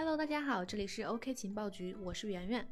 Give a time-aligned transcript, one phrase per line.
[0.00, 2.66] Hello，大家好，这里是 OK 情报局，我是圆圆。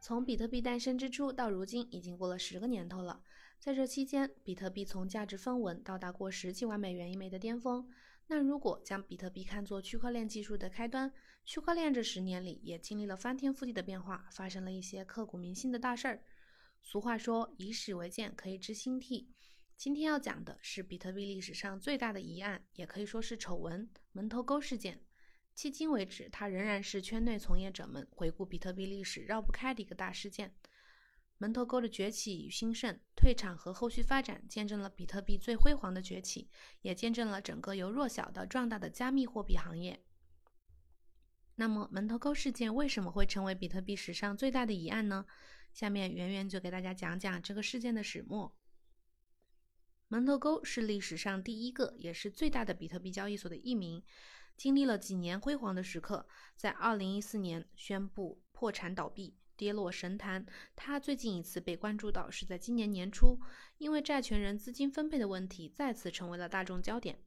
[0.00, 3.20] 从比特币诞生之初到如今，已经过了十个年头了。
[3.58, 7.90] 在这期间，比特币从价值分文到达过十几万美元一枚的巅峰。
[8.28, 11.12] 那如果将比特币看作区块链技术的开端，
[11.44, 16.22] 区块链这十年里也经历了翻天覆地的变化，发生了一些刻骨铭心的大事儿。
[16.80, 19.28] 俗话说，以史为鉴，可以知兴替。
[19.76, 25.00] 今天要讲的是比特币历史上最大的疑案，也可以说是丑闻——门头沟事件。
[25.56, 30.54] 迄今为止，它仍然是圈内从业者们回顾比特币历史绕不开的一个大事件。
[31.38, 36.48] 门头沟的崛起与兴盛、退场和后续发展，见证了比特币最辉煌的崛起，
[36.82, 40.04] 也见证了整个由弱小到壮大的加密货币行业。
[41.56, 45.24] 那么，门头沟事件为什么会成为比特币史上最大的疑案呢？
[45.72, 48.56] 下面圆圆就给大家讲讲这个事件的始末。
[50.08, 54.02] 门头沟是历史上第一个也是最大的比特币交易所的一名。
[54.56, 60.46] 经历了几年辉煌的时刻，在二零一四年宣布破产倒闭，跌落神坛。
[60.76, 63.40] 他最近一次被关注到是在今年年初，
[63.78, 67.18] 因为债权人资金分配的问题再次成为了大众焦点。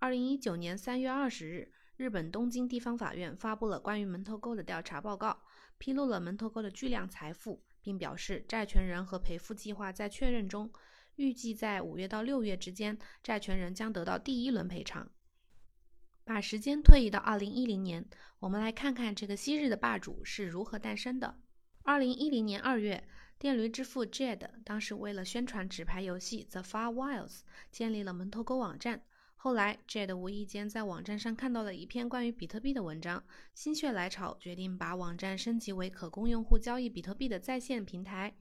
[0.00, 5.40] 二零一九年三月二十日，日本东京地方法院发布了关于门头沟的调查报告，
[5.78, 10.70] 披露了门头沟的巨量财富，并表示债权人和赔付计划在确认中，
[11.16, 15.10] 预计在五月到六月之间，债权人将得到第一轮赔偿。
[16.28, 18.04] 把时间推移到二零一零年，
[18.38, 21.40] 我们来看看这个昔日的霸主是如何诞生的。
[21.84, 23.02] 二零一零年二月，
[23.38, 27.40] 电驴之父 Jade 当时为了宣传纸牌游戏 The Far Wilds，
[27.72, 29.02] 建立了门头沟网站。
[29.36, 38.36] 后来，Jade 无意间在网站上看到了一篇关于比特币的文章，心血来潮，决定把网站升级为可供用户交易比特币的在线平台。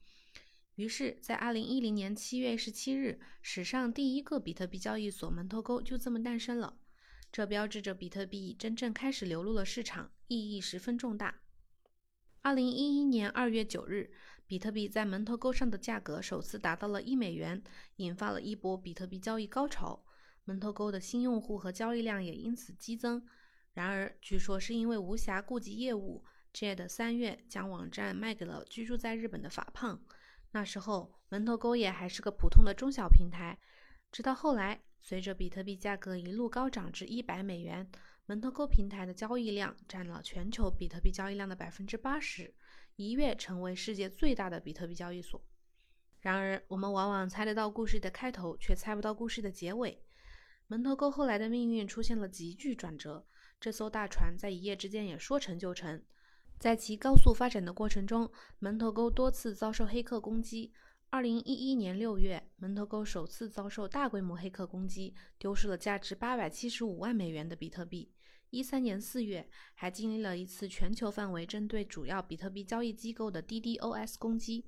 [0.76, 6.78] 于是，在二零一零年七月十七日，史上第一个比特币交易所门头沟就这么诞生了。
[7.38, 11.36] 这标志着比特币真正开始流入了市场，意义十分重大。
[12.42, 14.12] 二零一一年二月九日，
[14.48, 17.64] 比特币在门头沟上的价格首次达到了一美元，
[17.98, 20.04] 引发了一波比特币交易高潮。
[20.46, 23.24] 门头沟的新用户和交易量也因此激增。
[23.74, 30.04] 然而，据说是因为无暇顾及业务，Jade 三月将网站卖给了居住在日本的法胖。
[30.54, 33.60] 那时候，门头沟也还是个普通的中小平台。
[34.12, 34.82] 直到后来。
[35.02, 37.90] 随着比特币价格一路高涨至一百美元，
[38.26, 42.54] 门头沟平台的交易量占了全球比特币交易量的百分之八十，
[42.96, 45.42] 一跃成为世界最大的比特币交易所。
[46.20, 50.04] 然而，我们往往猜得到故事的开头，却猜不到故事的结尾。
[50.68, 53.26] 门头沟后来的命运出现了急剧转折，
[53.60, 56.04] 这艘大船在一夜之间也说沉就沉。
[56.60, 60.74] 在其高速发展的过程中，门头沟多次遭受黑客攻击。
[61.18, 68.12] 二零一一年六月，门头沟首次遭受大规模黑客攻击，丢失了价值八百七十五万美元的比特币。
[68.52, 74.68] 一三年四月，还经历了一次全球范围针对主要比特币交易机构的 DDoS 攻击。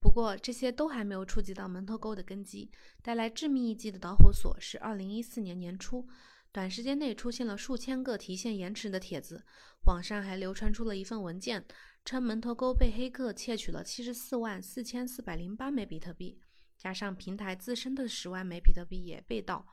[0.00, 2.68] 不过，这些都还没有触及到门头沟的根基。
[3.00, 6.04] 带来致命一击的导火索是二零一四年年初。
[6.52, 9.44] 短时间内出现了数千个提现延迟的帖子，
[9.86, 11.64] 网上还流传出了一份文件，
[12.04, 16.40] 称门头沟被黑客窃取了七十四万四千四百零八枚比特币，
[16.76, 19.64] 加上平台自身的十万枚比特币也被盗，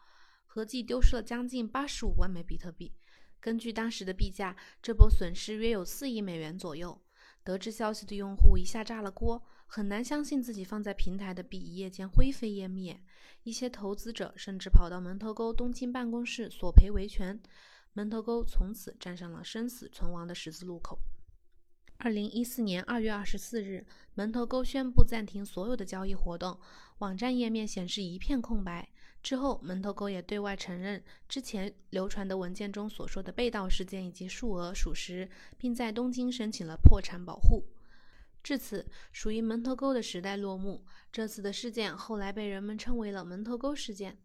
[0.46, 2.94] 合计丢失了将近八十五万枚比特币。
[3.40, 7.02] 根据当时的币价，这波损失约有四亿美元左右。
[7.44, 9.42] 得知消息的用户一下炸了锅。
[9.70, 13.00] 很难相信自己放在平台的币一夜间灰飞烟灭，
[13.44, 17.40] 一些投资者甚至跑到门头沟东京办公室索赔维权，
[17.94, 20.98] 门头沟从此站上了生死存亡的十字路口。
[22.00, 26.60] 二零一四年二月二十四日，门头沟宣布暂停所有的交易活动，
[27.00, 28.88] 网站页面显示一片空白。
[29.22, 37.66] 之后，门头沟也对外承认之前流传的文件中所说的被盗事件以及数额属实，并在东京申请了破产保护。
[38.48, 40.86] 至此，属于门头沟的时代落幕。
[41.12, 44.18] 这次的事件后来被人们称为了门头沟事件。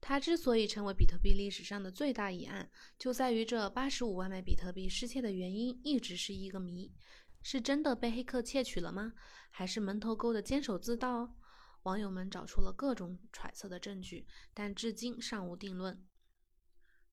[0.00, 2.68] 它之所以成为比特币历史上的最大疑案，
[2.98, 6.92] 就在于这八十五万枚比特币失窃的原因一直是一个谜：
[7.40, 9.12] 是真的被黑客窃取了吗？
[9.50, 11.36] 还是门头沟的监守自盗？
[11.84, 16.04] 网友们找出了各种揣测的证据，但至今尚无定论。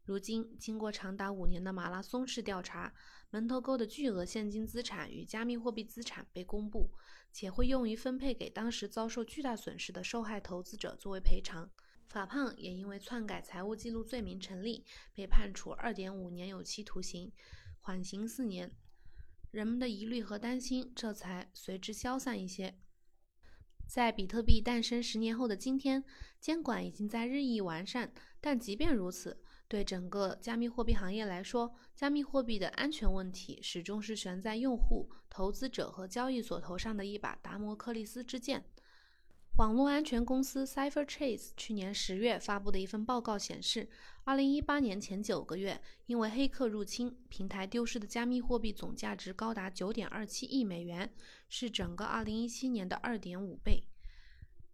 [0.05, 2.93] 如今，经过长达五年的马拉松式调查，
[3.29, 6.91] 门头沟的巨额现金资产与加密货币资产被公布，
[7.31, 11.69] 且会用于分配给当时遭受巨大损失的受害投资者作为赔偿。
[12.09, 14.85] 法胖也因为篡改财务记录罪名成立，
[15.15, 17.31] 被判处二点五年有期徒刑，
[17.79, 18.71] 缓刑四年。
[19.51, 22.77] 人们的疑虑和担心这才随之消散一些。
[23.87, 26.03] 在比特币诞生十年后的今天，
[26.39, 29.41] 监管已经在日益完善，但即便如此，
[29.73, 38.63] 对整个加密货币行业来说，加密货币的安全问题始终是悬在用户、投资者和交易所头上的一把达摩克利斯之剑。
[39.57, 43.89] 网络安全公司 CipherTrace 去年十月发布的一份报告显示，
[44.25, 51.11] 二零一八年前九个月，因为黑客入侵，平台丢失的加密货币总价值高达九点二七亿美元，
[51.49, 53.83] 是整个二零一七年的二点五倍。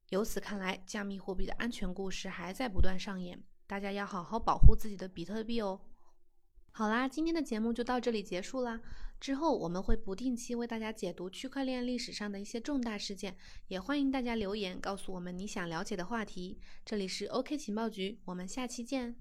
[0.10, 3.42] 由此看来，加密货币的安全故事还在不断上演。
[3.70, 5.80] 大家要好好保护自己的比特币哦。
[6.72, 8.82] 好啦，今天的节目就到这里结束啦。
[9.20, 13.38] 之后我们会不定期为大家解读区块链历史上的一些重大事件，
[13.68, 16.60] 也欢迎大家留言告诉我们你想了解的话题。
[16.84, 19.16] 这里是 OK 情报局，我们下期见。